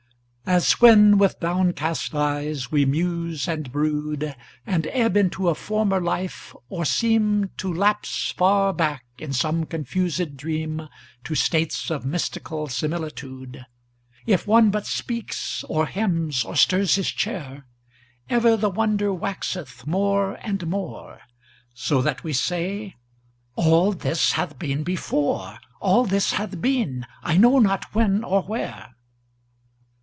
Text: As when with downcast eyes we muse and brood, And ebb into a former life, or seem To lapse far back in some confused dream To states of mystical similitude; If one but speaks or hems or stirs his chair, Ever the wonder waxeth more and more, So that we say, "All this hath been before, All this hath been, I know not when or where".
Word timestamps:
As 0.43 0.73
when 0.81 1.17
with 1.17 1.39
downcast 1.39 2.13
eyes 2.13 2.69
we 2.69 2.83
muse 2.83 3.47
and 3.47 3.71
brood, 3.71 4.35
And 4.65 4.85
ebb 4.91 5.15
into 5.15 5.47
a 5.47 5.55
former 5.55 6.01
life, 6.01 6.53
or 6.67 6.83
seem 6.83 7.51
To 7.55 7.73
lapse 7.73 8.31
far 8.31 8.73
back 8.73 9.05
in 9.17 9.31
some 9.31 9.65
confused 9.65 10.35
dream 10.35 10.89
To 11.23 11.35
states 11.35 11.89
of 11.89 12.05
mystical 12.05 12.67
similitude; 12.67 13.65
If 14.25 14.45
one 14.45 14.71
but 14.71 14.85
speaks 14.85 15.63
or 15.69 15.85
hems 15.85 16.43
or 16.43 16.57
stirs 16.57 16.95
his 16.95 17.11
chair, 17.11 17.65
Ever 18.29 18.57
the 18.57 18.69
wonder 18.69 19.13
waxeth 19.13 19.87
more 19.87 20.33
and 20.45 20.67
more, 20.67 21.21
So 21.73 22.01
that 22.01 22.25
we 22.25 22.33
say, 22.33 22.95
"All 23.55 23.93
this 23.93 24.33
hath 24.33 24.59
been 24.59 24.83
before, 24.83 25.59
All 25.79 26.03
this 26.03 26.33
hath 26.33 26.59
been, 26.59 27.05
I 27.23 27.37
know 27.37 27.59
not 27.59 27.95
when 27.95 28.25
or 28.25 28.41
where". 28.41 28.95